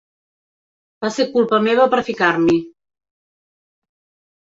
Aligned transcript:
Va 1.05 1.11
ser 1.19 1.27
culpa 1.35 1.61
meva 1.67 1.87
per 1.93 2.01
ficar-m'hi. 2.09 2.59